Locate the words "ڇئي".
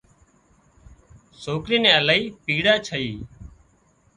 2.87-3.09